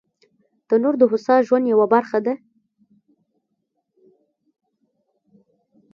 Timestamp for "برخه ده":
1.93-2.33